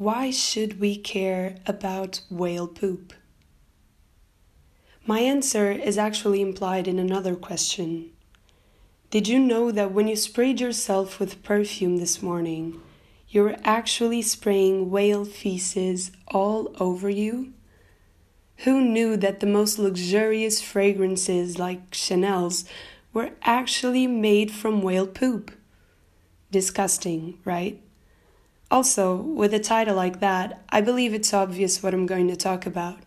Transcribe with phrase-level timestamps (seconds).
[0.00, 3.12] why should we care about whale poop?
[5.04, 8.10] My answer is actually implied in another question.
[9.10, 12.80] Did you know that when you sprayed yourself with perfume this morning,
[13.28, 17.52] you were actually spraying whale feces all over you?
[18.64, 22.64] Who knew that the most luxurious fragrances, like Chanel's,
[23.12, 25.50] were actually made from whale poop?
[26.50, 27.82] Disgusting, right?
[28.70, 32.66] Also, with a title like that, I believe it's obvious what I'm going to talk
[32.66, 32.98] about.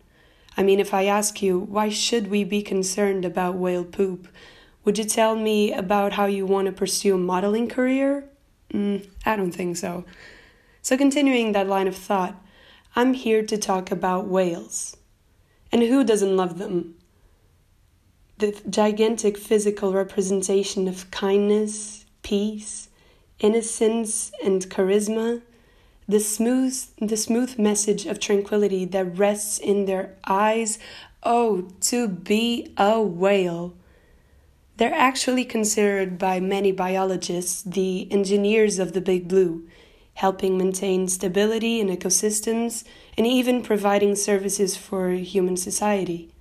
[0.57, 4.27] I mean, if I ask you, why should we be concerned about whale poop?
[4.83, 8.25] Would you tell me about how you want to pursue a modeling career?
[8.73, 10.03] Mm, I don't think so.
[10.81, 12.35] So, continuing that line of thought,
[12.93, 14.97] I'm here to talk about whales.
[15.71, 16.95] And who doesn't love them?
[18.39, 22.89] The gigantic physical representation of kindness, peace,
[23.39, 25.41] innocence, and charisma
[26.07, 30.79] the smooth the smooth message of tranquility that rests in their eyes.
[31.23, 33.75] Oh to be a whale.
[34.77, 39.67] They're actually considered by many biologists the engineers of the big blue
[40.15, 42.83] helping maintain stability in ecosystems
[43.17, 46.33] and even providing services for human society.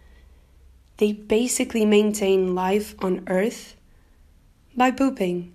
[0.98, 3.76] They basically maintain life on earth
[4.76, 5.52] by pooping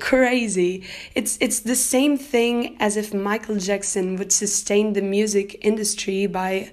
[0.00, 0.84] crazy.
[1.14, 6.70] It's it's the same thing as if Michael Jackson would sustain the music industry by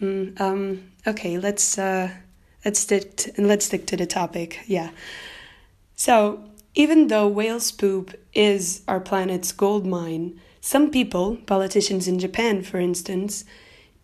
[0.00, 2.10] mm, um okay, let's uh
[2.64, 4.60] let's stick to, let's stick to the topic.
[4.66, 4.90] Yeah.
[5.96, 12.62] So, even though whale's poop is our planet's gold mine, some people, politicians in Japan
[12.62, 13.44] for instance,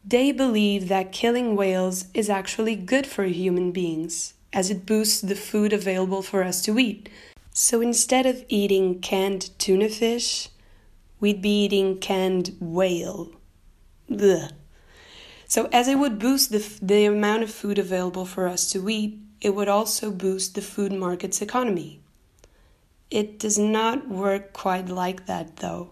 [0.05, 5.34] they believe that killing whales is actually good for human beings as it boosts the
[5.34, 7.09] food available for us to eat
[7.56, 10.48] so instead of eating canned tuna fish,
[11.20, 13.30] we'd be eating canned whale.
[14.10, 14.50] Ugh.
[15.47, 19.20] So, as it would boost the, the amount of food available for us to eat,
[19.41, 22.00] it would also boost the food market's economy.
[23.09, 25.91] It does not work quite like that, though.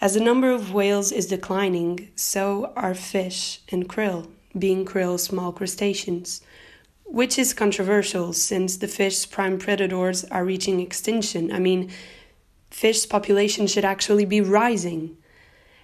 [0.00, 5.52] As the number of whales is declining, so are fish and krill, being krill small
[5.52, 6.40] crustaceans
[7.04, 11.52] which is controversial since the fish's prime predators are reaching extinction.
[11.52, 11.90] I mean,
[12.70, 15.16] fish population should actually be rising.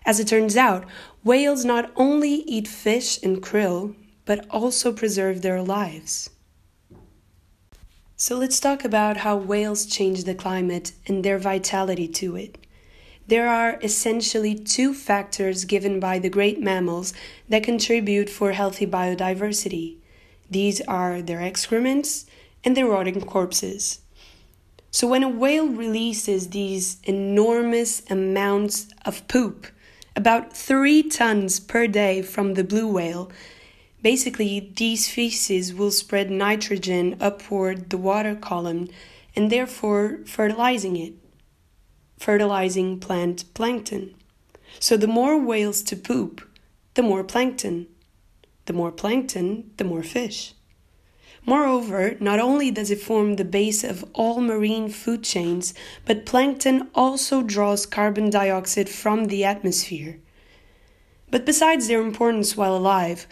[0.04, 0.84] As it turns out,
[1.22, 3.94] whales not only eat fish and krill,
[4.24, 6.30] but also preserve their lives.
[8.16, 12.58] So let's talk about how whales change the climate and their vitality to it.
[13.26, 17.14] There are essentially two factors given by the great mammals
[17.48, 19.99] that contribute for healthy biodiversity.
[20.50, 22.26] These are their excrements
[22.64, 24.00] and their rotting corpses.
[24.90, 29.68] So, when a whale releases these enormous amounts of poop,
[30.16, 33.30] about three tons per day from the blue whale,
[34.02, 38.88] basically these feces will spread nitrogen upward the water column
[39.36, 41.14] and therefore fertilizing it,
[42.18, 44.12] fertilizing plant plankton.
[44.80, 46.42] So, the more whales to poop,
[46.94, 47.86] the more plankton.
[48.70, 50.54] The more plankton, the more fish.
[51.44, 55.74] Moreover, not only does it form the base of all marine food chains,
[56.06, 60.20] but plankton also draws carbon dioxide from the atmosphere.
[61.32, 63.26] But besides their importance while alive,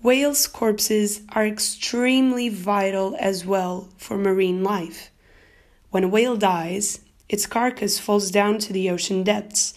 [0.00, 5.10] whales' corpses are extremely vital as well for marine life.
[5.90, 9.74] When a whale dies, its carcass falls down to the ocean depths,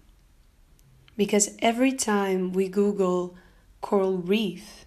[1.18, 3.36] Because every time we Google
[3.81, 4.86] coral reef,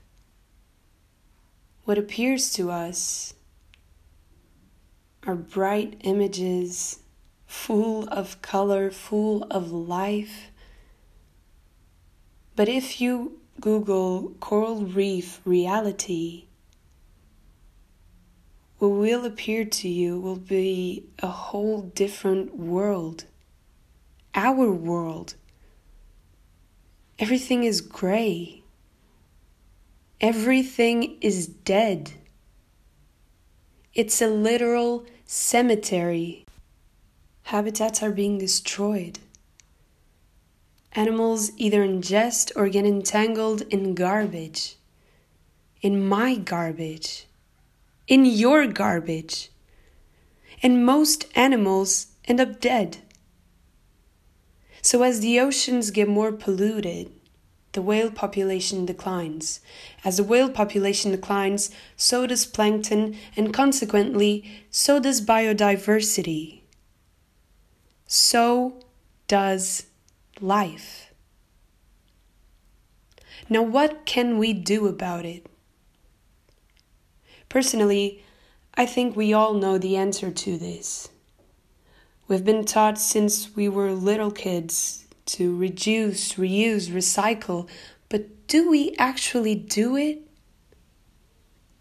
[1.84, 3.34] what appears to us
[5.26, 7.00] are bright images
[7.46, 10.50] full of color, full of life.
[12.56, 16.44] But if you Google coral reef reality,
[18.78, 23.24] what will appear to you will be a whole different world.
[24.34, 25.34] Our world.
[27.18, 28.62] Everything is gray.
[30.20, 32.12] Everything is dead.
[33.92, 36.46] It's a literal cemetery.
[37.42, 39.18] Habitats are being destroyed.
[40.92, 44.76] Animals either ingest or get entangled in garbage.
[45.82, 47.26] In my garbage.
[48.06, 49.50] In your garbage.
[50.62, 52.98] And most animals end up dead.
[54.82, 57.10] So, as the oceans get more polluted,
[57.72, 59.60] the whale population declines.
[60.04, 66.62] As the whale population declines, so does plankton, and consequently, so does biodiversity.
[68.06, 68.80] So
[69.26, 69.87] does
[70.42, 71.12] life.
[73.48, 75.46] Now, what can we do about it?
[77.48, 78.22] Personally,
[78.74, 81.08] I think we all know the answer to this.
[82.26, 87.68] We've been taught since we were little kids to reduce, reuse, recycle,
[88.08, 90.20] but do we actually do it?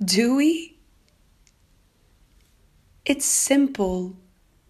[0.04, 0.78] Do we?
[3.06, 4.16] It's simple.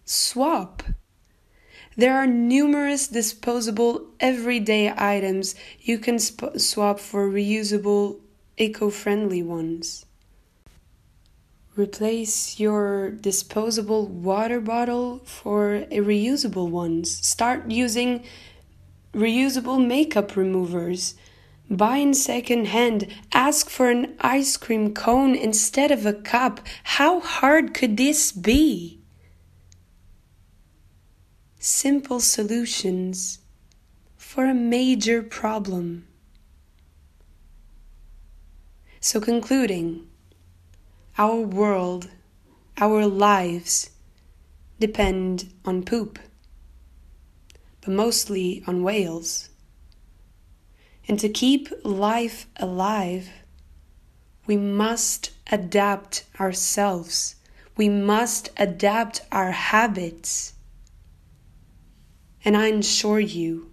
[0.04, 0.82] Swap.
[1.98, 8.20] There are numerous disposable everyday items you can sp- swap for reusable,
[8.56, 10.06] eco friendly ones.
[11.74, 17.10] Replace your disposable water bottle for reusable ones.
[17.26, 18.22] Start using
[19.12, 21.16] reusable makeup removers.
[21.68, 23.12] Buy in second hand.
[23.32, 26.60] Ask for an ice cream cone instead of a cup.
[26.84, 28.97] How hard could this be?
[31.58, 33.40] Simple solutions
[34.16, 36.06] for a major problem.
[39.00, 40.06] So, concluding,
[41.16, 42.08] our world,
[42.76, 43.90] our lives
[44.78, 46.18] depend on poop,
[47.80, 49.48] but mostly on whales.
[51.08, 53.30] And to keep life alive,
[54.46, 57.34] we must adapt ourselves.
[57.76, 60.52] We must adapt our habits
[62.48, 63.72] and I assure you,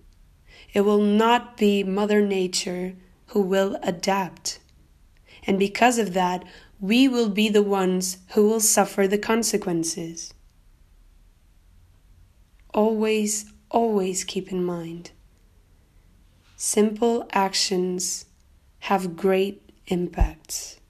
[0.74, 4.60] it will not be Mother Nature who will adapt.
[5.48, 6.44] And because of that,
[6.81, 10.33] we will be the ones who will suffer the consequences.
[12.74, 15.12] Always, always keep in mind
[16.57, 18.25] simple actions
[18.80, 20.81] have great impacts.